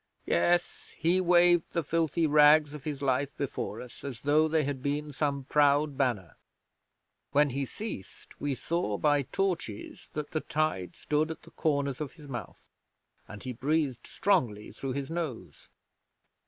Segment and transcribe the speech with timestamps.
[0.25, 4.81] Yes, he waved the filthy rags of his life before us, as though they had
[4.81, 6.37] been some proud banner.
[7.33, 12.13] When he ceased, we saw by torches that the tide stood at the corners of
[12.13, 12.67] his mouth,
[13.27, 15.67] and he breathed strongly through his nose.